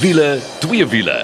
[0.00, 1.14] Wiele, twee wiele.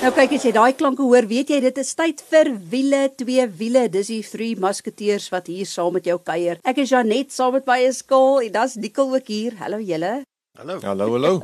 [0.00, 3.44] Nou kyk as jy daai klanke hoor, weet jy dit is tyd vir wiele, twee
[3.58, 3.82] wiele.
[3.92, 6.56] Dis die drie musketeers wat hier saam met jou kuier.
[6.64, 9.60] Ek is Janet saam met my skool en dan's Nicole ook hier.
[9.60, 10.22] Hallo julle.
[10.56, 10.80] Hallo.
[10.88, 11.34] Hallo, hallo.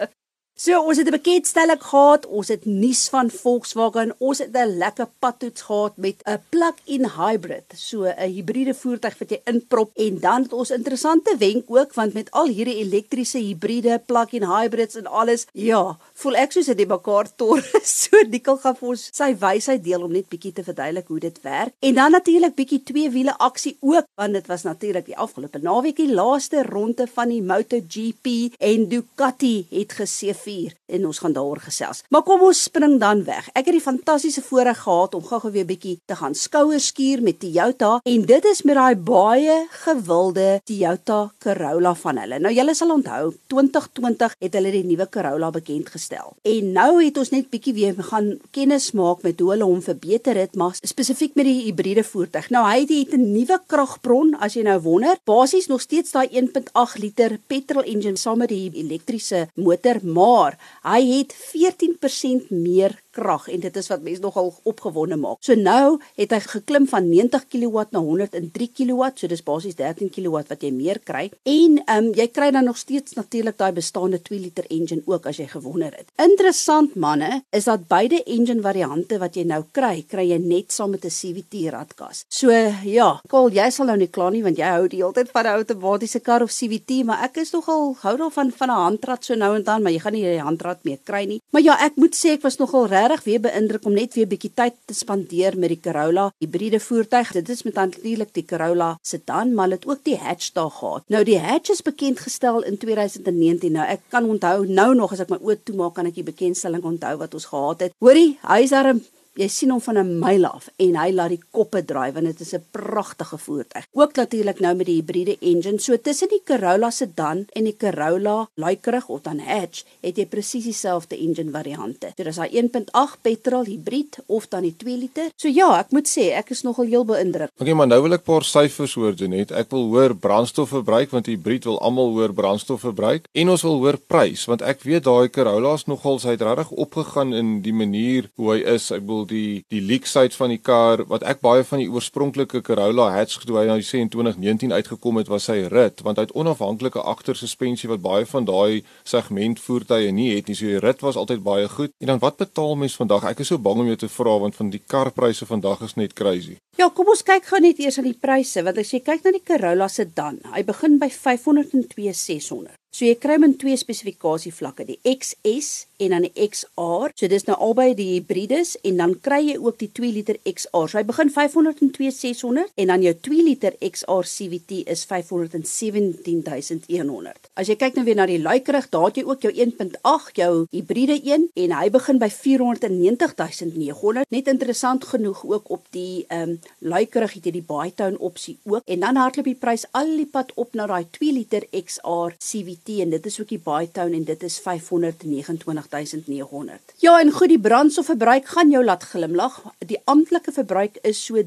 [0.54, 5.08] So ons het 'n bekendstelling gehad, ons het nuus van Volkswagen, ons het 'n lekker
[5.18, 10.43] padtoets gehad met 'n plug-in hybrid, so 'n hibriede voertuig wat jy inprop en dan
[10.43, 15.46] het ons interessante wenk ook want met al hierdie elektriese hibriede, plug-in hybrids en alles,
[15.52, 17.62] ja, voel ek soos 'n debakkaar tor.
[17.82, 21.40] so Nikkel gaan vir ons sy wysheid deel om net bietjie te verduidelik hoe dit
[21.43, 21.72] werk.
[21.79, 25.96] En dan natuurlik bietjie twee wiele aksie ook want dit was natuurlik die afgelope naweek
[25.96, 31.62] die laaste ronde van die MotoGP en Ducati het geseëvier 4 en ons gaan daaroor
[31.64, 32.02] gesels.
[32.12, 33.48] Maar kom ons spring dan weg.
[33.56, 37.40] Ek het die fantastiese voorreg gehad om gou-gou weer bietjie te gaan skouers skuur met
[37.40, 42.40] Toyota en dit is met daai baie gewilde Toyota Corolla van hulle.
[42.42, 46.34] Nou julle sal onthou 2020 het hulle die nuwe Corolla bekend gestel.
[46.48, 50.38] En nou het ons net bietjie weer gaan kennis maak met hoe hulle hom verbeter
[50.40, 52.50] het, maar spesifiek met die hibriede voertuig.
[52.55, 55.16] Nou hy het, het 'n nuwe kragbron as jy nou wonder.
[55.24, 60.58] Basies nog steeds daai 1.8 liter petrol engine saam met die elektriese motor, maar maar
[60.83, 65.41] hy het 14% meer krag en dit is wat mense nogal opgewonde maak.
[65.41, 70.10] So nou het hy geklim van 90 kW na 103 kW, so dis basies 13
[70.14, 71.28] kW wat jy meer kry.
[71.44, 75.27] En ehm um, jy kry dan nog steeds natuurlik daai bestaande 2 liter engine ook
[75.27, 76.08] as jy gewonder het.
[76.20, 80.90] Interessant manne, is dat beide engine variante wat jy nou kry, kry jy net saam
[80.90, 82.24] met 'n CVT radkas.
[82.28, 82.50] So
[82.84, 85.46] ja, Kol, jy sal nou nie kla nie want jy hou die hele tyd van
[85.46, 89.34] 'n outomatiese kar of CVT, maar ek is nogal hou daarvan van 'n handrat so
[89.34, 91.40] nou en dan, maar jy gaan nie 'n handrat meer kry nie.
[91.50, 94.50] Maar ja, ek moet sê ek was nogal regtig weer beïndruk om net weer bietjie
[94.55, 97.33] tyd te spandeer met die Corolla hibriede voertuig.
[97.33, 101.08] Dit is met natuurlik die Corolla sedan, maar dit ook die hatch daar gehad.
[101.08, 103.73] Nou die hatch is bekend gestel in 2019.
[103.73, 106.85] Nou ek kan onthou nou nog as ek my oë toemaak kan ek die bekendstelling
[106.85, 107.98] onthou wat ons gehad het.
[107.98, 111.30] Hoorie, hy is daar 'n Jy sien hom van 'n myl af en hy laat
[111.32, 113.86] die koppe draai want dit is 'n pragtige voertuig.
[113.92, 115.78] Ook natuurlik nou met die hibriede engine.
[115.78, 120.64] So tussen die Corolla sedan en die Corolla luikerig of dan hatch het jy presies
[120.64, 122.12] dieselfde engine variante.
[122.16, 125.30] So dis daai 1.8 petrol hibrid of dan die 2 liter.
[125.36, 127.48] So ja, ek moet sê ek is nogal heel beïndruk.
[127.58, 129.50] Okay, maar nou wil ek 'n paar syfers hoor Janet.
[129.50, 133.97] Ek wil hoor brandstofverbruik want die hibrid wil almal hoor brandstofverbruik en ons wil hoor
[133.97, 138.31] prys want ek weet daai Corolla is nogal sy het regtig opgegaan in die manier
[138.37, 138.91] hoe hy is.
[138.91, 142.62] Ek bedoel die die leak side van die kar wat ek baie van die oorspronklike
[142.66, 146.03] Corolla hatch toe hy nou sê in 2019 uitgekom het was sy rit.
[146.06, 150.59] Want hy het onafhanklike agtersuspensie wat baie van daai segment voertuie nie het nie.
[150.59, 151.94] So die rit was altyd baie goed.
[152.03, 153.28] En dan wat betaal mens vandag?
[153.31, 156.19] Ek is so bang om jou te vra want van die karpryse vandag is net
[156.19, 156.59] crazy.
[156.78, 158.62] Ja kom ons kyk gou net eers aan die pryse.
[158.65, 163.15] Want as jy kyk na die Corolla sedan hy begin by 502 600 So jy
[163.17, 167.09] kry min twee spesifikasie vlakke, die XS en dan die XR.
[167.17, 170.91] So dis nou albei die hibrides en dan kry jy ook die 2 liter XR.
[170.91, 177.49] So hy begin 502 600 en dan jou 2 liter XR CVT is 517100.
[177.57, 180.53] As jy kyk nou weer na die luikerig, daar het jy ook jou 1.8 jou
[180.75, 184.29] hibriede een en hy begin by 490900.
[184.37, 186.61] Net interessant genoeg ook op die ehm um,
[186.93, 190.53] luikerig het jy die Bytone opsie ook en dan hardloop die prys al die pad
[190.61, 194.43] op na daai 2 liter XR CVT en dit is ook die Bytone en dit
[194.43, 196.81] is 529900.
[197.05, 199.63] Ja, en goed, die brandstofverbruik gaan jou laat glimlag.
[199.79, 201.43] Die amptelike verbruik is so 3.9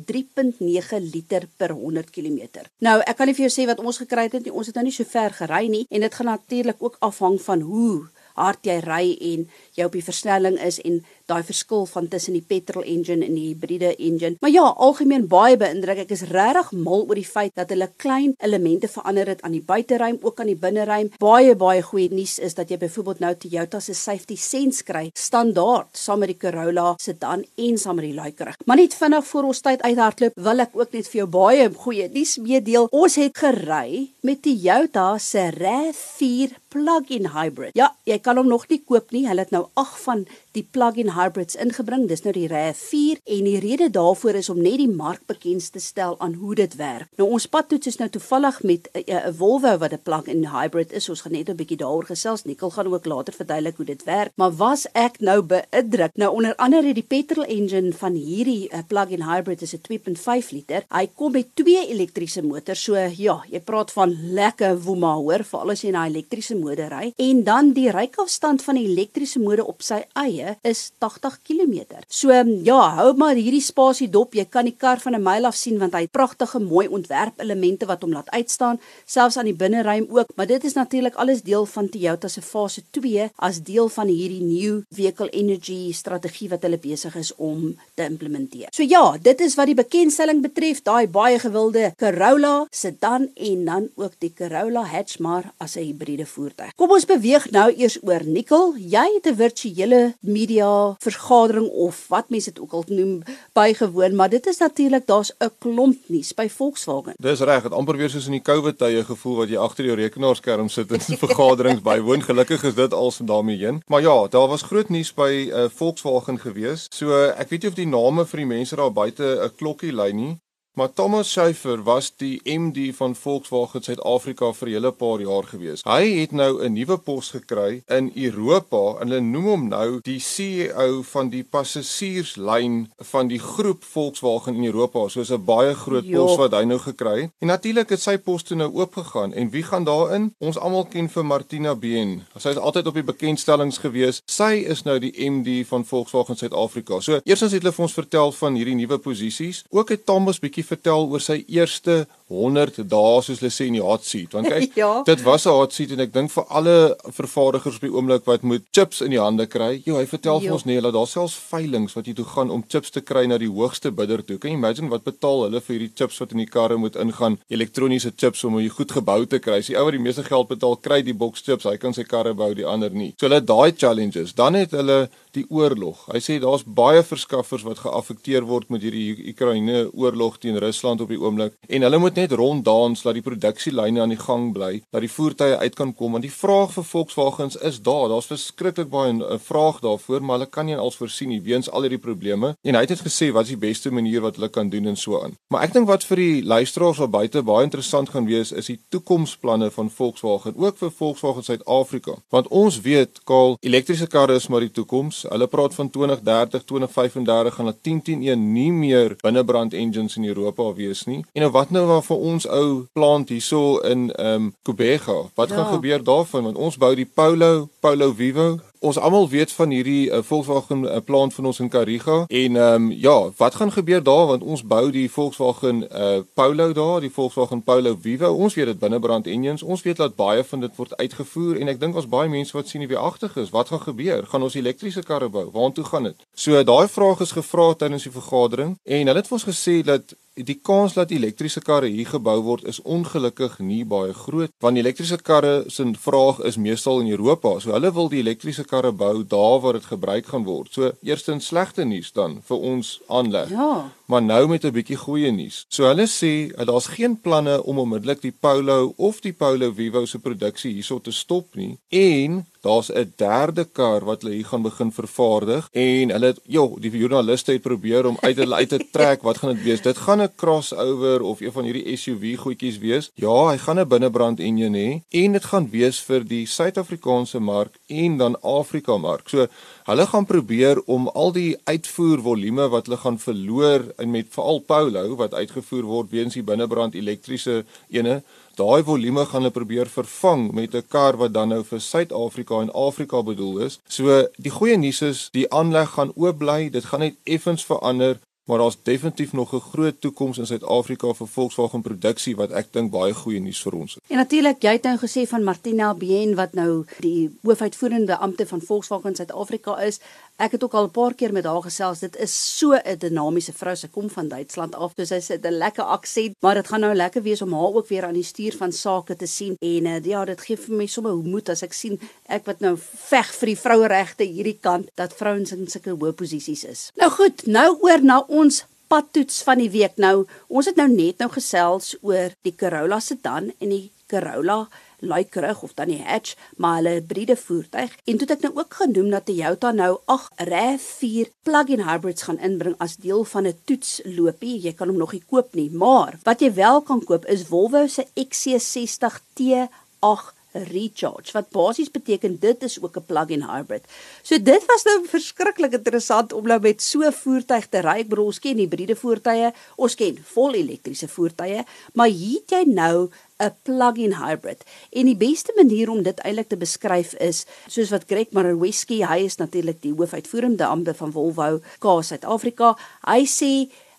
[1.11, 2.39] liter per 100 km.
[2.79, 4.53] Nou, ek kan nie vir jou sê wat ons gekry het nie.
[4.53, 7.61] Ons het nou nie so ver gery nie en dit gaan natuurlik ook afhang van
[7.61, 9.45] hoe hard jy ry en
[9.77, 13.47] jy op die versnelling is en daai verskil van tussen die petrol engine en die
[13.49, 14.37] hibriede engine.
[14.41, 16.03] Maar ja, algemeen baie beïndruk.
[16.05, 19.63] Ek is regtig mal oor die feit dat hulle klein elemente verander het aan die
[19.65, 21.11] buiteruim, ook aan die binneruim.
[21.21, 25.91] Baie baie goeie nuus is dat jy byvoorbeeld nou Toyota se safety sense kry standaard
[25.97, 28.55] saam met die Corolla sedan en saam met die Lycra.
[28.65, 32.09] Maar net vinnig voor ons tyd uithardloop, wil ek ook net vir jou baie goeie
[32.13, 32.89] nuus meedeel.
[32.91, 37.75] Ons het gery met Toyota se RAV4 plug-in hybrid.
[37.77, 39.25] Ja, jy kan hom nog nie koop nie.
[39.29, 42.07] Hulle het nou 8 van die plug-in hybrids ingebring.
[42.09, 45.79] Dis nou die RAV4 en die rede daarvoor is om net die mark bekend te
[45.79, 47.11] stel aan hoe dit werk.
[47.19, 50.91] Nou ons padtoets is nou toevallig met 'n uh, uh, Volvo wat 'n plug-in hybrid
[50.91, 51.09] is.
[51.09, 52.43] Ons gaan net 'n bietjie daaroor gesels.
[52.43, 54.31] Nikkel gaan ook later verduidelik hoe dit werk.
[54.35, 56.11] Maar was ek nou beïndruk?
[56.13, 60.83] Nou onder andere die petrol engine van hierdie uh, plug-in hybrid is 'n 2.5 liter.
[60.89, 62.83] Hy kom met twee elektriese motors.
[62.83, 67.13] So ja, jy praat van lekker woema hoor, veral as jy 'n elektriese motor ry.
[67.17, 71.99] En dan die ryk ryksafstand van die elektriese motor op sy eie is 80 km.
[72.07, 72.31] So
[72.63, 74.33] ja, hou maar hierdie spasie dop.
[74.33, 77.85] Jy kan die kar van 'n myl af sien want hy het pragtige mooi ontwerpelemente
[77.85, 81.65] wat hom laat uitstaan, selfs aan die binneruim ook, maar dit is natuurlik alles deel
[81.65, 86.77] van Toyota se fase 2 as deel van hierdie new vehicle energy strategie wat hulle
[86.77, 88.67] besig is om te implementeer.
[88.71, 93.89] So ja, dit is wat die bekendstelling betref, daai baie gewilde Corolla sedan en dan
[93.95, 96.73] ook die Corolla hatch maar as 'n hibriede voertuig.
[96.75, 98.75] Kom ons beweeg nou eers oor nikkel.
[98.77, 100.69] Jy het 'n virtuele media
[101.03, 103.15] vergadering of wat mense dit ook al noem
[103.57, 107.13] bygewoon, maar dit is natuurlik daar's 'n klomp nuus by Volkswagen.
[107.17, 109.95] Dis reg, dit amper weer soos in die COVID tye gevoel wat jy agter jou
[109.95, 112.21] rekenaarskerm sit in vergaderings bywoon.
[112.21, 113.81] Gelukkig is dit als daarmee heen.
[113.87, 116.87] Maar ja, daar was groot nuus by uh, Volkswagen gewees.
[116.89, 120.11] So ek weet nie of die name vir die mense daar buite 'n klokkie lui
[120.13, 120.33] nie,
[120.75, 125.81] Maar Thomas Schäfer was die MD van Volkswagen Suid-Afrika vir 'n hele paar jaar gewees.
[125.83, 130.19] Hy het nou 'n nuwe pos gekry in Europa en hulle noem hom nou die
[130.19, 135.07] CEO van die passasierslyn van die groep Volkswagen in Europa.
[135.07, 136.25] So 'n baie groot jo.
[136.25, 137.31] pos wat hy nou gekry het.
[137.39, 140.33] En natuurlik het sy pos toe nou oopgegaan en wie gaan daarin?
[140.39, 142.23] Ons almal ken vir Martina Been.
[142.37, 144.21] Sy is altyd op die bekendstellings gewees.
[144.25, 146.99] Sy is nou die MD van Volkswagen Suid-Afrika.
[146.99, 149.63] So eerstens het hulle vir ons vertel van hierdie nuwe posisies.
[149.69, 153.83] Ook het Thomas bietjie vertel oor sy eerste 100 dae soos hulle sê in die
[153.85, 154.91] hot seat want kyk ja.
[155.05, 156.75] dit was 'n hot seat en ek dink vir alle
[157.19, 159.81] vervaardigers op die oomblik wat moet chips in die hande kry.
[159.85, 162.63] Jy hy vertel vir ons nee dat daar selfs veilinge wat jy toe gaan om
[162.67, 164.37] chips te kry na die hoogste bidder toe.
[164.37, 167.37] Kan jy imagine wat betaal hulle vir hierdie chips wat in die karre moet ingaan?
[167.49, 169.59] Elektroniese chips om jy goed gebou te kry.
[169.61, 171.67] As die ou wat die meeste geld betaal kry die box chips.
[171.69, 173.13] Hy kan sy karre bou die ander nie.
[173.19, 174.33] So hulle daai challenges.
[174.33, 175.05] Dan het hulle
[175.35, 176.05] die oorlog.
[176.13, 181.11] Hy sê daar's baie verskaffers wat geaffekteer word met hierdie Oekraïne oorlog teen Rusland op
[181.11, 181.57] die oomblik.
[181.67, 185.57] En hulle moet net ronddans dat die produksielyne aan die gang bly, dat die voertuie
[185.57, 188.07] uit kan kom want die vraag vir Volkswagens is daar.
[188.09, 191.69] Daar's verskriklik baie 'n eh, vraag daarvoor, maar hulle kan nie als voorsien nie weens
[191.69, 192.55] al hierdie probleme.
[192.61, 195.21] En hy het gesê wat is die beste manier wat hulle kan doen en so
[195.23, 195.33] aan.
[195.47, 198.79] Maar ek dink wat vir die luisteraars daar buite baie interessant gaan wees is die
[198.89, 202.15] toekomsplanne van Volkswagen, ook vir Volkswagen Suid-Afrika.
[202.29, 205.25] Want ons weet, Kaal, elektriese karre is maar die toekoms.
[205.29, 210.25] Hulle praat van 2030, 2035 gaan hulle 10 10 1 nie meer binnebrand engines in
[210.25, 211.23] Europa wees nie.
[211.33, 215.17] En nou wat nou maar vir ons ou plant hierso in ehm um, Kubega.
[215.35, 215.55] Wat ja.
[215.55, 218.59] gaan gebeur daarvan want ons bou die Polo, Polo Vivo.
[218.85, 222.73] Ons almal weet van hierdie uh, Volkswagen uh, plant van ons in Kariga en ehm
[222.73, 227.11] um, ja, wat gaan gebeur daar want ons bou die Volkswagen uh, Polo daar, die
[227.11, 228.33] Volkswagen Polo Vivo.
[228.33, 229.63] Ons weet dit binnebrand engines.
[229.63, 232.69] Ons weet dat baie van dit word uitgevoer en ek dink ons baie mense wat
[232.69, 233.49] sien wie agtig is.
[233.49, 234.27] Wat gaan gebeur?
[234.27, 235.49] Gaan ons elektriese karre bou?
[235.51, 236.27] Waartoe gaan dit?
[236.35, 240.13] So daai vraag is gevra tydens die vergadering en hulle het vir ons gesê dat
[240.35, 245.17] die kans dat elektriese karre hier gebou word is ongelukkig nie baie groot want elektriese
[245.23, 247.59] karre se vraag is meestal in Europa.
[247.59, 250.73] So hulle wil die elektriese karre bou daar waar dit gebruik gaan word.
[250.73, 253.49] So eerstens slegte nuus dan vir ons aanleg.
[253.49, 253.91] Ja.
[254.05, 255.65] Maar nou met 'n bietjie goeie nuus.
[255.67, 260.19] So hulle sê daar's geen planne om onmiddellik die Polo of die Polo Vivo se
[260.19, 264.91] produksie hierso te stop nie en daar's 'n derde kar wat hulle hier gaan begin
[264.91, 269.37] vervaardig en hulle ja, die joernaliste het probeer om uit hulle uit te trek wat
[269.37, 269.81] gaan dit wees?
[269.81, 273.11] Dit gaan 'n crossover of een van hierdie SUV goedjies wees.
[273.13, 277.73] Ja, hy gaan 'n binnebrand enjin hê en dit gaan wees vir die Suid-Afrikaanse mark
[277.87, 279.29] en dan Afrika mark.
[279.29, 279.47] So
[279.85, 284.63] hulle gaan probeer om al die uitvoer volume wat hulle gaan verloor en met veral
[284.65, 287.59] Polo wat uitgevoer word weens die binnebrand elektriese
[287.93, 288.23] ene
[288.57, 292.73] daai volume gaan hulle probeer vervang met 'n kar wat dan nou vir Suid-Afrika en
[292.73, 293.79] Afrika bedoel is.
[293.87, 298.19] So die goeie nuus is die aanleg gaan oop bly, dit gaan net effens verander,
[298.45, 302.91] maar daar's definitief nog 'n groot toekoms in Suid-Afrika vir Volkswagen produksie wat ek dink
[302.91, 304.01] baie goeie nuus vir ons is.
[304.07, 308.61] En natuurlik, jy het nou gesê van Martina Bien wat nou die hoofuitvoerende ampte van
[308.61, 309.99] Volkswagen Suid-Afrika is.
[310.35, 311.99] Ek het ook al 'n paar keer met haar gesels.
[311.99, 313.75] Dit is so 'n dinamiese vrou.
[313.75, 314.93] Sy kom van Duitsland af.
[314.93, 317.87] Dus sy het 'n lekker aksent, maar dit gaan nou lekker wees om haar ook
[317.87, 319.55] weer aan die stuur van sake te sien.
[319.59, 322.77] En uh, ja, dit gee vir my sommer moed as ek sien ek wat nou
[322.95, 326.91] veg vir die vroueregte hierdie kant dat vrouens in sulke hoë posisies is.
[326.95, 329.97] Nou goed, nou oor na ons padtoets van die week.
[329.97, 334.67] Nou, ons het nou net nou gesels oor die Corolla sedan en die Corolla
[335.07, 337.95] luikerig of dan die hatch, maar hulle hybride voertuig.
[338.05, 342.39] En toe het ek nou ook genoem dat Toyota nou 8 RAV4 plug-in hybrids gaan
[342.39, 344.61] inbring as deel van 'n toetsloopie.
[344.61, 347.87] Jy kan hom nog nie koop nie, maar wat jy wel kan koop is Volvo
[347.87, 353.83] se XC60 T8 recharge wat basies beteken dit is ook 'n plug-in hybrid.
[354.21, 357.99] So dit was nou verskriklik interessant om nou met so 'n voertuig te ry.
[357.99, 362.63] Ek bedoel ons ken hibriede voertuie, ons ken vol elektriese voertuie, maar hier het jy
[362.73, 364.63] nou 'n plug-in hybrid.
[364.91, 369.25] En die beste manier om dit eintlik te beskryf is soos wat Greg Maroweski, hy
[369.25, 372.77] is natuurlik die hoofuitvoerende amptenaar van Volvo Car Suid-Afrika.
[373.03, 373.51] Hy sê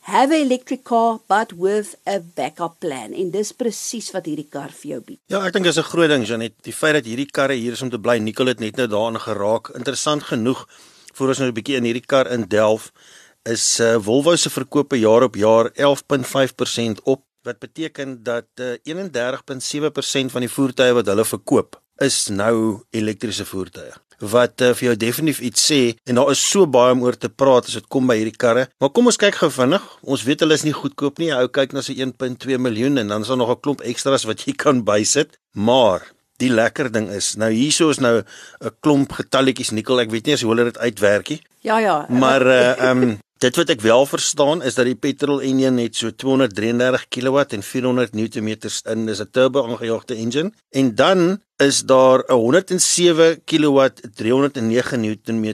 [0.06, 4.70] have an electric car but with a backup plan en dis presies wat hierdie kar
[4.70, 5.20] vir jou bied.
[5.26, 7.82] Ja, ek dink dis 'n groot ding Janet, die feit dat hierdie karre hier is
[7.82, 8.18] om te bly.
[8.18, 9.74] Nicole het net nou daarin geraak.
[9.74, 10.66] Interessant genoeg
[11.14, 12.92] voor ons nou 'n bietjie in hierdie kar in delf
[13.46, 18.94] is uh, Volvo se verkope jaar op jaar 11.5% op wat beteken dat uh, eh,
[18.94, 24.96] 31.7% van die voertuie wat hulle verkoop is nou elektriese voertuie wat uh, vir jou
[24.96, 28.06] definitief iets sê en daar is so baie om oor te praat as dit kom
[28.08, 28.66] by hierdie karre.
[28.80, 29.84] Maar kom ons kyk gou vinnig.
[30.02, 31.32] Ons weet hulle is nie goedkoop nie.
[31.36, 34.46] Ou kyk na so 1.2 miljoen en dan is daar nog 'n klomp ekstras wat
[34.46, 35.36] jy kan bysit.
[35.52, 40.00] Maar die lekker ding is, nou hierso is nou 'n klomp getalletjies nikkel.
[40.00, 41.42] Ek weet nie as hoe hulle dit uitwerk nie.
[41.60, 42.06] Ja ja.
[42.08, 46.08] Maar uh um Dit wat ek wel verstaan is dat die petrol enjin net so
[46.08, 52.24] 233 kW en 400 Nm in is 'n turbo aangejaagde engine en dan is daar
[52.24, 55.46] 'n 107 kW 309 Nm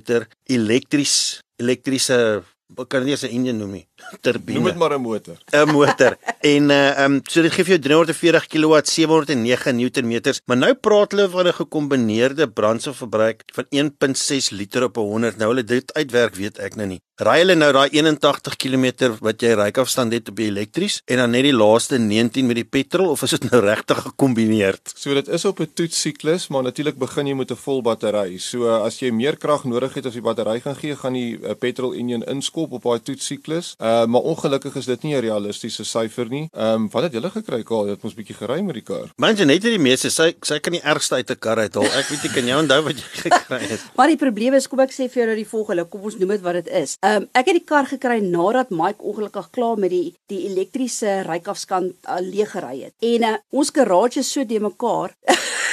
[0.47, 2.43] elektries elektriese
[2.89, 3.87] kan nie eens 'n enjin noem nie
[4.21, 4.59] turbine.
[4.59, 5.37] Noem dit maar 'n motor.
[5.51, 6.17] 'n Motor.
[6.41, 11.13] En uh um so dit gee vir jou 340 kW 709 Nm, maar nou praat
[11.13, 15.37] hulle van 'n gekombineerde brandstofverbruik van 1.6 liter op 100.
[15.37, 17.01] Nou hulle dit uitwerk, weet ek nou nie.
[17.23, 18.87] Ry hulle nou daai 81 km
[19.21, 22.65] wat jy ryafstand het op die elektries en dan net die laaste 19 met die
[22.65, 24.79] petrol of is dit nou regtig gekombineer?
[24.95, 28.39] So dit is op 'n toetssiklus, maar natuurlik begin jy met 'n vol battery.
[28.39, 31.55] So as jy meer krag nodig het as die battery gaan gee, gaan die uh,
[31.55, 33.75] petrol enjin inskop op daai toetssiklus.
[33.79, 36.49] Uh Uh, maar ongelukkig is dit nie 'n realistiese syfer nie.
[36.53, 37.87] Ehm um, wat het julle gekry Kaal?
[37.87, 39.11] Dit moes bietjie gery met die kar.
[39.17, 41.85] Manje net die meeste sy sy kan die ergste uit 'n kar uithaal.
[41.85, 43.81] Ek weet nie kan jy onthou wat jy gekry het.
[43.97, 45.85] maar die probleem is kom ek sê vir jou nou die volgende.
[45.85, 46.97] Kom ons noem dit wat dit is.
[47.01, 51.23] Ehm um, ek het die kar gekry nadat Mike ongelukkig klaar met die die elektriese
[51.29, 52.95] rykafskant uh, leeg gery het.
[53.01, 55.15] En uh, ons garage is so de mekaar.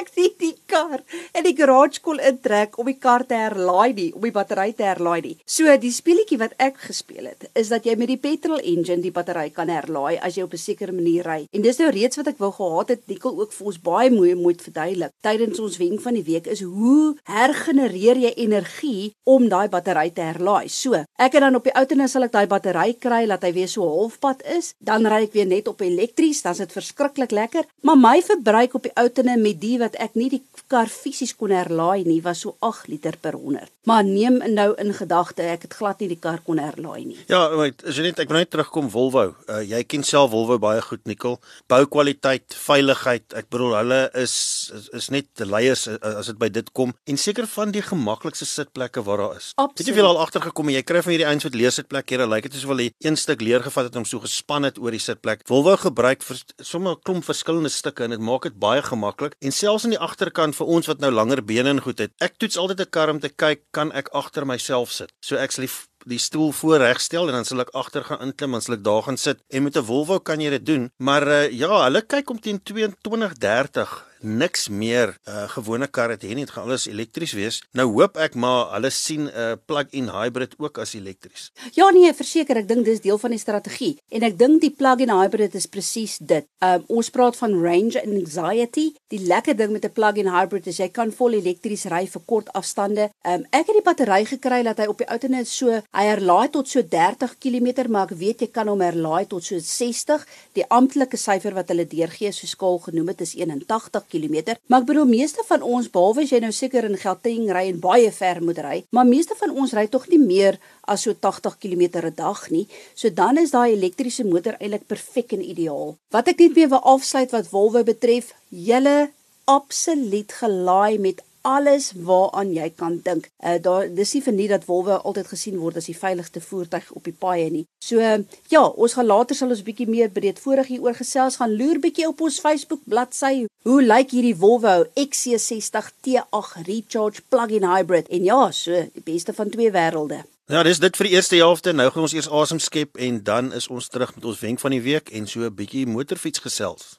[0.00, 4.10] ek sien die kar en die garage kon intrek om die kar te herlaai nie,
[4.14, 5.34] om die battery te herlaai nie.
[5.46, 9.14] So die speletjie wat ek gespeel het, is dat jy met die petrol engine die
[9.14, 11.46] battery kan herlaai as jy op 'n sekere manier ry.
[11.52, 14.34] En dis nou reeds wat ek wou gehad het, Nicole ook vir ons baie mooi
[14.34, 15.12] moet verduidelik.
[15.22, 20.20] Tydens ons wenk van die week is hoe hergenereer jy energie om daai battery te
[20.20, 20.68] herlaai.
[20.68, 23.68] So, ek het dan op die outonou sal ek daai battery kry laat hy weer
[23.68, 27.68] so halfpad is, dan ry ek weer net op elektries, dan is dit verskriklik lekker.
[27.82, 31.50] Maar my verbruik op die outonou met die wat ek nie die kar fisies kon
[31.50, 33.70] herlaai nie was so 8 liter per 100.
[33.84, 37.18] Maar neem nou in gedagte ek het glad nie die kar kon herlaai nie.
[37.28, 39.34] Ja, maar as jy net ek wil net terugkom Volvo.
[39.48, 41.38] Uh, jy ken self Volvo baie goed Nikkel.
[41.68, 44.34] Boukwaliteit, veiligheid, ek bedoel hulle is
[44.74, 48.46] is, is net leiers uh, as dit by dit kom en seker van die gemaklikste
[48.48, 49.50] sitplekke wat daar is.
[49.54, 49.78] Absoluut.
[49.78, 52.58] Het jy veel al agtergekom jy kry van hierdie ouens wat leersitplek hier, lyk dit
[52.58, 55.44] asof hulle een stuk leer gevat het om so gespan het oor die sitplek.
[55.48, 59.52] Volvo gebruik vir sommer 'n klomp verskillende stukke en dit maak dit baie gemaklik en
[59.74, 62.12] selfs aan die agterkant vir ons wat nou langer bene en goed het.
[62.22, 65.10] Ek toets altyd 'n kar om te kyk kan ek agter myself sit.
[65.20, 65.74] So ek sal die,
[66.06, 69.02] die stoel voor regstel en dan sal ek agter gaan inklim en sal ek daar
[69.02, 69.38] gaan sit.
[69.50, 72.62] En met 'n Volvo kan jy dit doen, maar uh, ja, hulle kyk om teen
[72.62, 77.60] 22 30 niks meer uh, gewone kar het nie, dit gaan alles elektries wees.
[77.76, 81.50] Nou hoop ek maar hulle sien 'n uh, plug-in hybrid ook as elektries.
[81.72, 85.10] Ja nee, verseker, ek dink dis deel van die strategie en ek dink die plug-in
[85.10, 86.46] hybrid is presies dit.
[86.58, 88.94] Um, ons praat van range anxiety.
[89.08, 92.48] Die lekker ding met 'n plug-in hybrid is jy kan vol elektries ry vir kort
[92.52, 93.10] afstande.
[93.22, 96.48] Um, ek het die battery gekry dat hy op die ou net so hy herlaai
[96.50, 100.26] tot so 30 km, maar ek weet jy kan hom herlaai tot so 60.
[100.54, 104.54] Die amptelike syfer wat hulle deurgee so skaal genoem het is 81 km.
[104.70, 107.82] Maar ek bedoel meeste van ons behalwe as jy nou seker in Gauteng ry en
[107.82, 111.58] baie ver moet ry, maar meeste van ons ry tog nie meer as so 80
[111.58, 112.66] km 'n dag nie.
[112.94, 115.96] So dan is daai elektriese motor eintlik perfek en ideaal.
[116.10, 119.10] Wat ek net weer wil afsluit wat Volvo betref, julle
[119.44, 123.28] absoluut gelaai met alles waaraan jy kan dink.
[123.44, 126.90] Uh daar dis nie vir nie dat wolwe altyd gesien word as die veiligste voertuig
[126.96, 127.64] op die paaie nie.
[127.84, 131.80] So uh, ja, ons gaan later sal ons bietjie meer breedvoerig hieroor gesels gaan loer
[131.84, 133.46] bietjie op ons Facebook bladsy.
[133.68, 138.08] Hoe lyk hierdie Volvo XC60 T8 Recharge plug-in hybrid?
[138.08, 140.24] En ja, so die beste van twee wêrelde.
[140.52, 141.72] Ja, dis dit vir die eerste helfte.
[141.72, 144.76] Nou gaan ons eers asem skep en dan is ons terug met ons wenk van
[144.76, 146.98] die week en so 'n bietjie motorfiets gesels.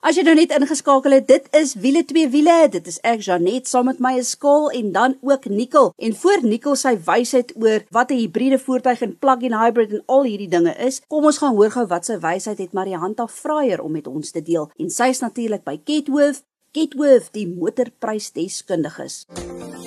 [0.00, 2.56] As jy nou net ingeskakel het, dit is wiele twee wiele.
[2.72, 5.92] Dit is ek Janet saam met my Skaal en dan ook Nikkel.
[5.96, 10.24] En voor Nikkel sy wysheid oor wat 'n hibriede voertuig en plug-in hybrid en al
[10.24, 13.92] hierdie dinge is, kom ons gaan hoor gou wat sy wysheid het Marianta Fraier om
[13.92, 14.70] met ons te deel.
[14.76, 16.42] En sy is natuurlik by Ketworth
[16.76, 19.22] Getworth die motorprysdeskundiges.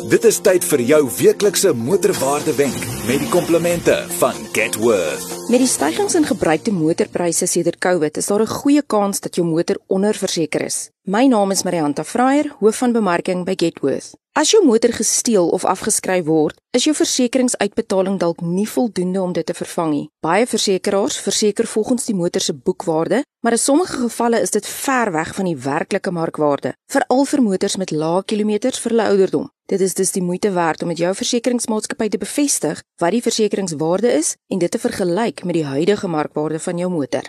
[0.09, 5.27] Dit is tyd vir jou weeklikse motorwaarde wenk met die komplemente van Getworth.
[5.53, 9.45] Met die stygings in gebruikte motorpryse sedert Covid is daar 'n goeie kans dat jou
[9.45, 10.89] motor onderverseker is.
[11.11, 14.13] My naam is Marianta Fraier, hoof van bemarking by Getworth.
[14.31, 19.43] As jou motor gesteel of afgeskryf word, is jou versekeringsuitbetaling dalk nie voldoende om dit
[19.45, 20.05] te vervang nie.
[20.23, 25.11] Baie versekerings verseker volgens die motor se boekwaarde, maar in sommige gevalle is dit ver
[25.11, 29.49] weg van die werklike markwaarde, veral vir motors met lae kilometers vir hulle ouderdom.
[29.67, 34.15] Dit is dus die moeite werd om met jou versekeringsmaatskappy te bevestig wat die versekeringswaarde
[34.15, 37.27] is en dit te vergelyk met die huidige markwaarde van jou motor.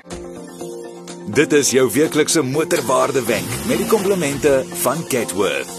[1.31, 5.71] Dit is jou weeklikse motorwaarde wenk met die komplemente van Getworth.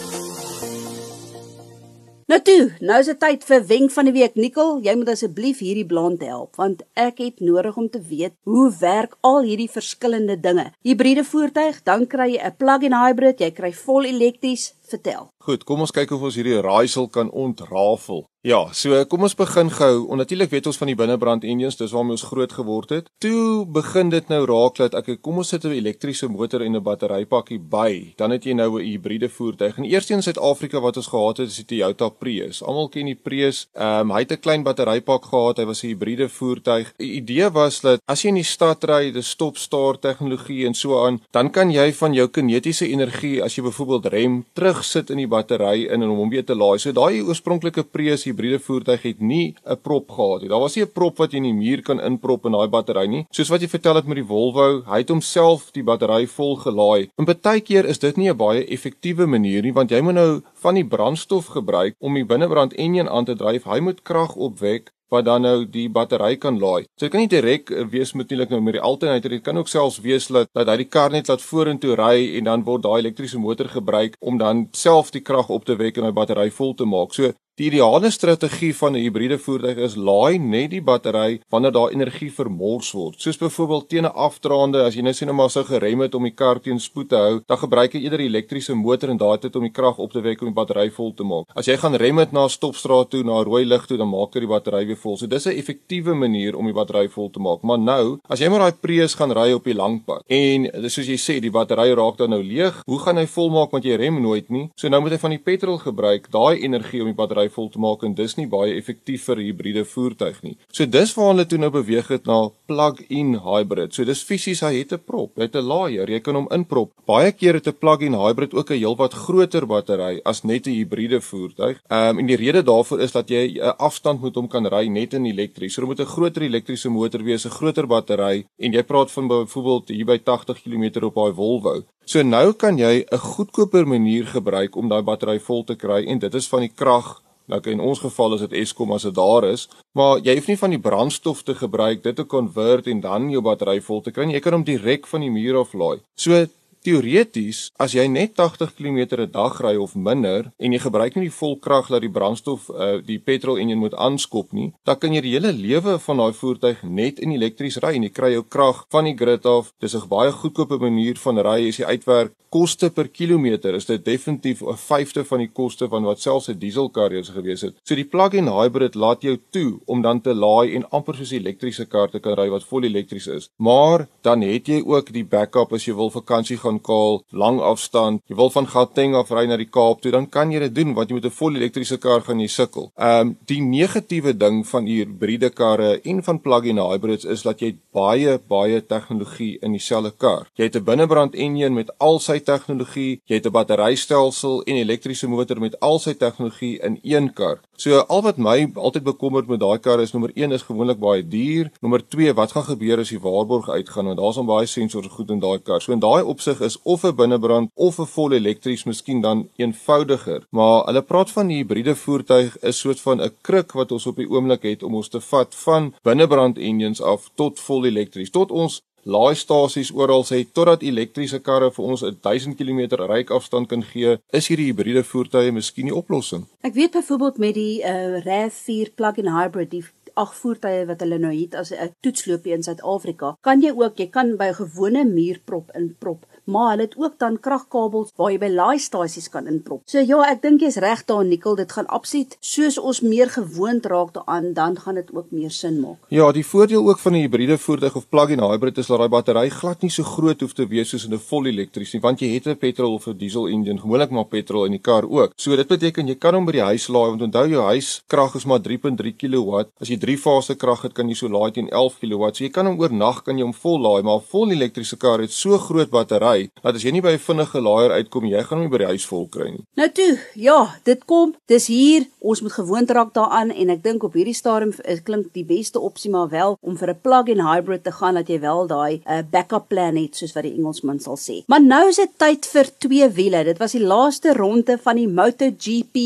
[2.31, 4.37] Nou toe, nou is dit tyd vir wenk van die week.
[4.39, 8.69] Nikkel, jy moet asseblief hierdie blond help want ek het nodig om te weet hoe
[8.79, 10.69] werk al hierdie verskillende dinge.
[10.87, 14.71] Hibriede voertuig, dan kry jy 'n plug-in hybrid, jy kry vol elektries.
[14.93, 15.31] Vertel.
[15.43, 18.27] Goed, kom ons kyk of ons hierdie raaisel kan ontrafel.
[18.43, 20.01] Ja, so kom ons begin gou.
[20.11, 23.05] Onnatuurlik weet ons van die binnebrand engines, dis waarmee ons groot geword het.
[23.23, 26.83] Toe begin dit nou raak dat ek kom ons sit 'n elektriese motor en 'n
[26.83, 28.13] batterypakkie by.
[28.17, 29.77] Dan het jy nou 'n hibriede voertuig.
[29.77, 32.61] En eers in Suid-Afrika wat ons gehad het, is die Toyota Prius.
[32.61, 33.67] Almal ken die Prius.
[33.75, 35.57] Ehm um, hy het 'n klein batterypak gehad.
[35.57, 36.93] Hy was 'n hibriede voertuig.
[36.97, 41.05] Die idee was dat as jy in die stad ry, dis stop-start tegnologie en so
[41.05, 44.45] aan, dan kan jy van jou kinetiese energie as jy byvoorbeeld rem
[44.83, 46.77] terugsit in die battery in en om hom weer te laai.
[46.79, 50.49] So daai oorspronklike Prius hibriede voertuig het nie 'n prop gehad nie.
[50.49, 53.07] Daar was nie 'n prop wat jy in die muur kan inprop in daai battery
[53.07, 53.25] nie.
[53.31, 57.09] Soos wat jy vertel het met die Volvo, hy het homself die battery vol gelaai.
[57.17, 60.41] En baie keer is dit nie 'n baie effektiewe manier nie want jy moet nou
[60.53, 63.63] van die brandstof gebruik om die binnebrand enjin aan te dryf.
[63.63, 66.87] Hy moet krag opwek wat dan nou die battery kan laai.
[66.97, 69.71] So dit kan nie direk eh, wees natuurlik nou met die alternator, dit kan ook
[69.71, 72.99] selfs wees dat dat hy die kar net laat vorentoe ry en dan word daai
[73.03, 76.73] elektriese motor gebruik om dan self die krag op te wek en hy battery vol
[76.75, 77.13] te maak.
[77.13, 81.91] So Die ideale strategie van 'n hibriede voertuig is laai net die battery wanneer daar
[81.91, 83.21] energie vermors word.
[83.21, 86.23] Soos byvoorbeeld teen 'n afdraande, as jy net sien nou maar sou gerem het om
[86.23, 89.37] die kar teen spoed te hou, dan gebruik jy eerder 'n elektriese motor en daai
[89.37, 91.45] tyd om die krag op te wek om die battery vol te maak.
[91.55, 94.09] As jy gaan rem het na 'n stopstraat toe, na 'n rooi lig toe, dan
[94.09, 95.17] maak jy die battery weer vol.
[95.17, 97.61] So dis 'n effektiewe manier om die battery vol te maak.
[97.61, 101.05] Maar nou, as jy maar daai Prius gaan ry op die lang pad en soos
[101.05, 104.21] jy sê, die battery raak dan nou leeg, hoe gaan hy volmaak want jy rem
[104.21, 104.71] nooit nie?
[104.75, 107.69] So nou moet hy van die petrol gebruik, daai energie om die battery battery vol
[107.69, 110.57] te maak en dis nie baie effektief vir hibriede voertuig nie.
[110.71, 113.93] So dis waar hulle toe nou beweeg het na plug-in hybrid.
[113.93, 116.91] So dis fisies hy het 'n prop, hy het 'n laaier, jy kan hom inprop.
[117.05, 121.21] Baie keer het 'n plug-in hybrid ook 'n heelwat groter battery as net 'n hibriede
[121.21, 121.79] voertuig.
[121.89, 124.87] Ehm um, en die rede daarvoor is dat jy 'n afstand moet om kan ry
[124.87, 125.73] net in elektries.
[125.73, 129.27] So daar moet 'n groter elektriese motor wees, 'n groter battery en jy praat van
[129.27, 131.83] byvoorbeeld hier by 80 km op daai Volvo.
[132.05, 136.19] So nou kan jy 'n goedkoper manier gebruik om daai battery vol te kry en
[136.19, 139.43] dit is van die krag Nou in ons geval is dit Eskom as dit daar
[139.49, 143.29] is, maar jy hoef nie van die brandstof te gebruik dit te konvert en dan
[143.31, 144.37] jou battery vol te kry nie.
[144.37, 145.99] Jy kan hom direk van die muur af laai.
[146.15, 146.45] So
[146.83, 151.29] teoreties, as jy net 80 km 'n dag ry of minder en jy gebruik nie
[151.29, 155.21] die volkrag dat die brandstof uh, die petrol enjin moet aanskop nie, dan kan jy
[155.21, 158.85] die hele lewe van daai voertuig net in elektries ry en jy kry jou krag
[158.91, 159.73] van die grid af.
[159.79, 164.03] Dis 'n baie goedkope manier van ry as jy uitwerk koste per kilometer is dit
[164.05, 167.73] definitief 'n vyfde van die koste van wat selfs 'n dieselkar eens gewees het.
[167.83, 171.41] So die plug-in hybrid laat jou toe om dan te laai en amper soos 'n
[171.41, 173.49] elektriese kar te kan ry wat vol elektries is.
[173.57, 178.21] Maar dan het jy ook die backup as jy wil vakansie gaan kaal, lang afstand,
[178.27, 180.93] jy wil van Gauteng af ry na die Kaap toe, dan kan jy dit doen
[180.93, 182.91] want jy met 'n vol elektriese kar gaan jy sukkel.
[182.97, 187.75] Ehm um, die negatiewe ding van hibriede karre en van plug-in hybrids is dat jy
[187.93, 190.47] baie baie tegnologie in dieselfde kar.
[190.55, 195.27] Jy het 'n binnebrand enjin met al sy tegnologie, jy het 'n batterystelsel en elektriese
[195.27, 197.59] motor met al sy tegnologie in een kar.
[197.75, 201.23] So al wat my altyd bekommer met daai kar is nommer 1 is gewoonlik baie
[201.27, 205.07] duur, nommer 2 wat gaan gebeur as die waarborg uitgaan want daar's om baie sensors
[205.07, 205.81] goed in daai kar.
[205.81, 210.41] So in daai opsig is of 'n binnebrand of 'n vol elektries miskien dan eenvoudiger.
[210.49, 214.15] Maar hulle praat van die hibriede voertuig is soort van 'n kruk wat ons op
[214.15, 218.51] die oomblik het om ons te vat van binnebrand engines af tot vol elektries tot
[218.51, 224.17] ons laaistasies oral sê totdat elektriese karre vir ons 'n 1000 km ryafstand kan gee,
[224.31, 226.45] is hierdie hibriede voertuie miskien die oplossing.
[226.61, 231.33] Ek weet byvoorbeeld met die uh, RAV4 plug-in hybrid die ag voertuie wat hulle nou
[231.33, 235.71] het as 'n toetsloopie in Suid-Afrika, kan jy ook jy kan by 'n gewone muurprop
[235.75, 239.81] inprop maar hulle het ook dan kragkabels waar jy by laaistasies kan inprop.
[239.85, 243.85] So ja, ek dink jy's reg daar Nikkel, dit gaan absoluut soos ons meer gewoond
[243.85, 245.99] raak daaraan, dan gaan dit ook meer sin maak.
[246.09, 249.49] Ja, die voordeel ook van 'n hibriede voertuig of plug-in hybrid is dat daai battery
[249.49, 252.33] glad nie so groot hoef te wees soos in 'n vol elektries nie, want jy
[252.33, 255.31] het 'n petrol of 'n diesel engine, gewoonlik maar petrol in die kar ook.
[255.35, 258.45] So dit beteken jy kan hom by die huis laai want onthou jou huiskrag is
[258.45, 259.65] maar 3.3 kW.
[259.79, 262.33] As jy 3 fase krag het, kan jy so laai teen 11 kW.
[262.33, 265.19] So jy kan hom oornag kan jy hom vol laai, maar 'n vol elektriese kar
[265.19, 268.43] het so groot battery ry dat as jy nie by 'n vinnige laaier uitkom, jy
[268.43, 269.63] gaan nie by die huis vol kry nie.
[269.75, 272.07] Nou toe, ja, dit kom, dis hier.
[272.19, 276.11] Ons moet gewoond raak daaraan en ek dink op hierdie stadium klink die beste opsie
[276.11, 279.23] maar wel om vir 'n plug-in hybrid te gaan dat jy wel daai 'n uh,
[279.31, 281.43] backup plan het soos wat die Engelsman sal sê.
[281.47, 283.43] Maar nou is dit tyd vir twee wiele.
[283.43, 285.97] Dit was die laaste ronde van die MotoGP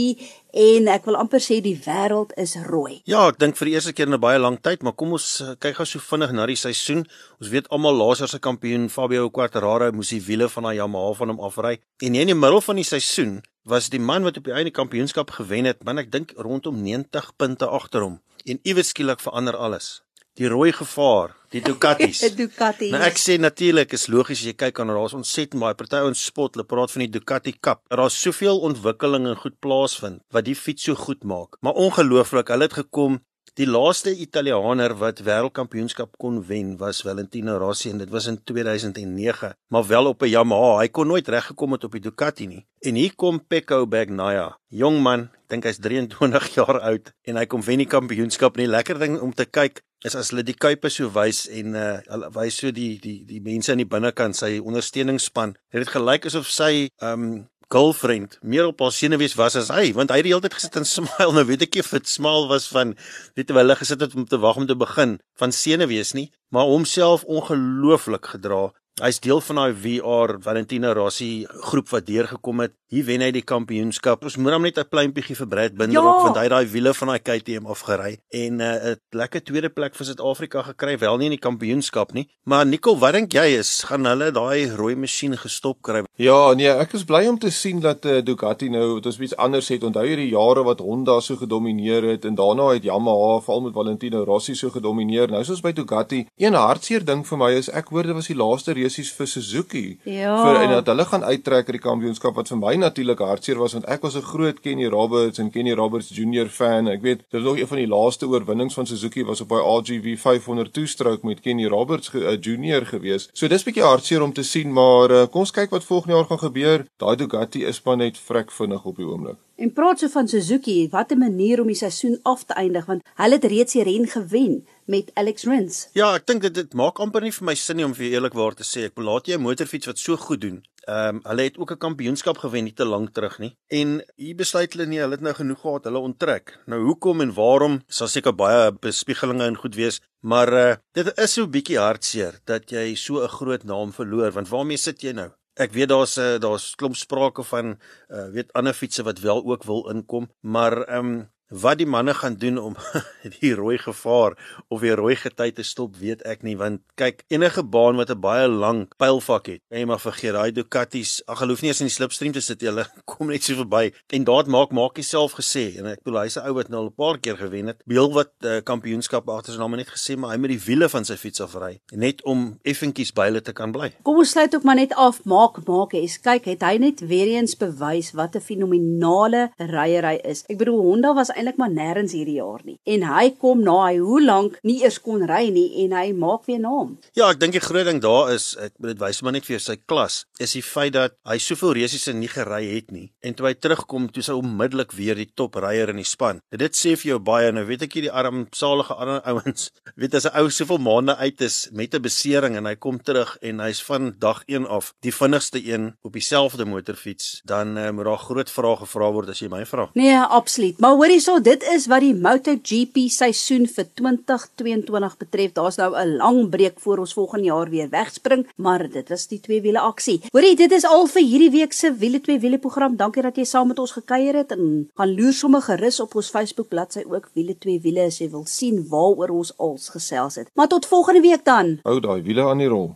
[0.54, 3.02] en ek wil amper sê die wêreld is rooi.
[3.10, 5.42] Ja, ek dink vir die eerste keer in 'n baie lang tyd, maar kom ons
[5.42, 7.06] uh, kyk gou so vinnig na die seisoen.
[7.42, 11.14] Ons weet almal laas jaar se kampioen Fabio Quartararo moes die wiele van daai Yamaha
[11.14, 11.80] van hom afry.
[12.02, 15.32] En in die middel van die seisoen was die man wat op die einde kampioenskap
[15.32, 18.22] gewen het, man ek dink rondom 90 punte agter hom.
[18.46, 20.07] En iewes skielik verander alles
[20.38, 22.22] die rooi gevaar, die Ducatis.
[22.26, 22.92] Die Ducatis.
[22.94, 26.26] Nou ek sê natuurlik is logies as jy kyk aan daar's ontsettend baie party ons
[26.30, 27.82] spot, hulle praat van die Ducati Cup.
[27.90, 31.58] Daar's soveel ontwikkeling en goed plaasvind wat die fiets so goed maak.
[31.66, 33.22] Maar ongelooflik, hulle het gekom
[33.58, 39.56] Die laaste Italiaaner wat wêreldkampioenskap kon wen was Valentino Rossi en dit was in 2009,
[39.74, 40.82] maar wel op 'n Yamaha.
[40.82, 42.68] Hy kon nooit reggekom het op die Ducati nie.
[42.82, 47.64] En hier kom Pecco Bagnaia, jong man, dink hy's 23 jaar oud en hy kom
[47.64, 48.58] wen die kampioenskap.
[48.58, 51.98] Nie lekker ding om te kyk is as hulle die kuipe so wys en uh
[52.06, 55.58] hulle wys so die die die mense aan die binnekant sy ondersteuningsspan.
[55.72, 60.12] Dit het gelyk asof sy um girlfriend meer op haar senuwees was as hy want
[60.14, 61.34] hy het die hele tyd gesit en smile.
[61.36, 62.96] Nou weet ek nie of dit smaal was van
[63.36, 66.70] weet wel hulle gesit het om te wag om te begin van senuwees nie maar
[66.70, 72.72] homself ongelooflik gedra Hy's deel van daai VR Valentino Rossi groep wat deurgekom het.
[72.90, 74.24] Hier wen hy die kampioenskap.
[74.26, 76.02] Ons moet hom net 'n klein bietjie vir Brad Binder Ja.
[76.02, 79.44] op want hy het daai wiele van daai KTM afgery en 'n uh, 'n lekker
[79.44, 82.28] tweede plek vir Suid-Afrika gekry, wel nie in die kampioenskap nie.
[82.46, 86.04] Maar Nicole, wat dink jy is gaan hulle daai rooi masjien gestop kry?
[86.18, 89.36] Ja, nee, ek is bly om te sien dat uh, Ducati nou wat ons iets
[89.36, 89.84] anders het.
[89.84, 93.74] Onthou jy die jare wat Honda so gedomeineer het en daarna het Yamaha veral met
[93.74, 95.30] Valentino Rossi so gedomeineer.
[95.30, 98.36] Nou soos by Ducati, een hartseer ding vir my is ek hoor dit was die
[98.36, 99.86] laaste resies vir Suzuki.
[100.08, 100.36] Ja.
[100.42, 103.76] Vir en dat hulle gaan uittrek uit die kampioenskap wat vir my natuurlik hartseer was
[103.78, 106.88] want ek was 'n groot Kenny Roberts en Kenny Roberts Junior fan.
[106.88, 109.62] Ek weet dit was nog een van die laaste oorwinnings van Suzuki was op hy
[109.62, 113.30] RGV 500 toestroke met Kenny Roberts ge, uh, Junior gewees.
[113.34, 116.26] So dis bietjie hartseer om te sien, maar uh, kom ons kyk wat volgende jaar
[116.26, 116.86] gaan gebeur.
[116.98, 119.38] Daai Ducati is maar net vrek vinnig op die oomblik.
[119.58, 123.02] En praat so van Suzuki, wat 'n manier om die seisoen af te eindig want
[123.16, 125.88] hulle het reeds die ren gewen met Alex Rins.
[125.98, 128.56] Ja, ek dink dit dit maak amper nie vir my sin nie om vir eerlikwaar
[128.56, 130.62] te sê ek belaat jy 'n motorfiets wat so goed doen.
[130.88, 133.58] Ehm um, hulle het ook 'n kampioenskap gewen nie te lank terug nie.
[133.68, 136.60] En hier besluit hulle nee, hulle het nou genoeg gehad, hulle onttrek.
[136.66, 141.34] Nou hoekom en waarom sal seker baie bespiegelinge en goed wees, maar uh, dit is
[141.34, 145.12] so 'n bietjie hartseer dat jy so 'n groot naam verloor want waarmee sit jy
[145.12, 145.32] nou?
[145.58, 147.78] Ek weet daar's 'n uh, daar's klomp sprake van
[148.10, 152.14] uh, weet ander fietses wat wel ook wil inkom, maar ehm um, Wat die manne
[152.14, 152.76] gaan doen om
[153.40, 154.36] die rooi gevaar
[154.68, 158.20] of die rooi gety te stop, weet ek nie want kyk, enige baan wat 'n
[158.20, 161.96] baie lang pylvak het, jy maar vergeet daai Ducatis, ag geloof nie eens in die
[161.96, 163.94] slipstream te sit, hulle kom net so verby.
[164.12, 166.82] En daad maak maak hy self gesê en ek bedoel hy's 'n ou wat nou
[166.84, 167.80] al 'n paar keer gewen het.
[167.88, 171.06] Beel wat uh, kampioenskap agter sy naam net gesê, maar hy met die wiele van
[171.06, 173.94] sy fiets afry net om effentjies by hulle te kan bly.
[174.04, 175.24] Kom ons sluit ook maar net af.
[175.24, 180.44] Maak maak eens kyk, het hy net weer eens bewys wat 'n fenominale ryery is.
[180.50, 182.78] Ek bedoel Honda was eintlik maar nêrens hierdie jaar nie.
[182.86, 186.48] En hy kom na hy hoe lank nie eers kon ry nie en hy maak
[186.50, 186.98] weer naam.
[187.18, 189.64] Ja, ek dink die groot ding daar is, ek dit wys maar net vir jou
[189.68, 193.08] sy klas, is die feit dat hy soveel resies nie gery het nie.
[193.22, 196.42] En toe hy terugkom, toe sy onmiddellik weer die top ryer in die span.
[196.52, 200.28] Dit sê vir jou baie, nou weet ek jy die armsalige ander ouens, weet as
[200.28, 203.82] 'n ou soveel maande uit is met 'n besering en hy kom terug en hy's
[203.84, 208.50] van dag 1 af die vinnigste een op dieselfde motorfiets, dan uh, moet daar groot
[208.52, 209.90] vrae gevra word as jy my vra.
[209.94, 210.80] Nee, absoluut.
[210.80, 215.52] Maar hoorie hierso, dit is wat die MotoGP seisoen vir 2022 betref.
[215.54, 219.40] Daar's nou 'n lang breek voor ons volgende jaar weer wegspring, maar dit was die
[219.40, 220.22] twee wiele aksie.
[220.32, 222.96] Hoorie, dit is al vir hierdie week se wiele twee wiele program.
[222.96, 226.30] Dankie dat jy saam met ons gekuier het en gaan loer sommer gerus op ons
[226.30, 230.48] Facebook bladsy ook wiele twee wiele as jy wil sien waaroor ons als gesels het.
[230.54, 231.80] Maar tot volgende week dan.
[231.84, 232.96] Hou daai wiele aan die rol.